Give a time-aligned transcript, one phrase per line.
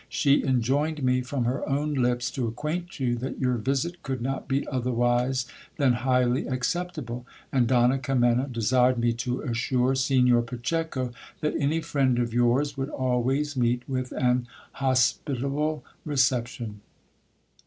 [0.09, 4.47] She enjoined me from her own lips to acquaint you, that your visit could not
[4.47, 5.45] be otherwise
[5.77, 11.11] than highly acceptable, and Donna Kimena desired me to assure Signor Pacheco,
[11.41, 16.81] that any friend of yours would always meet with an hospitable reception.